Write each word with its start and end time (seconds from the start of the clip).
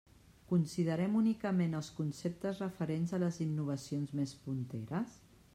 Considerem 0.51 1.17
únicament 1.19 1.77
els 1.81 1.91
conceptes 1.99 2.63
referents 2.65 3.13
a 3.19 3.23
les 3.25 3.41
innovacions 3.49 4.19
més 4.23 4.37
punteres? 4.49 5.19